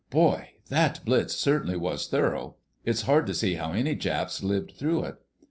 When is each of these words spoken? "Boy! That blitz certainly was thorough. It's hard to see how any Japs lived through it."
"Boy! 0.09 0.53
That 0.69 0.99
blitz 1.05 1.35
certainly 1.35 1.77
was 1.77 2.07
thorough. 2.07 2.55
It's 2.85 3.03
hard 3.03 3.27
to 3.27 3.35
see 3.35 3.53
how 3.53 3.73
any 3.73 3.93
Japs 3.93 4.41
lived 4.41 4.71
through 4.71 5.03
it." 5.03 5.17